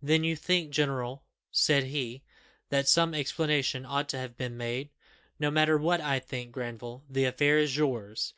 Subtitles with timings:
[0.00, 2.22] "Then, you think, general," said he,
[2.68, 4.90] "that some explanation ought to have been made?"
[5.40, 8.34] "No matter what I think, Granville, the affair is yours.